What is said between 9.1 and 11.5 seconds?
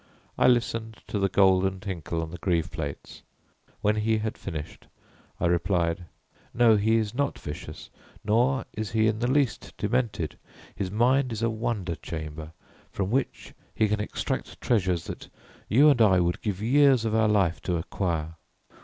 the least demented. His mind is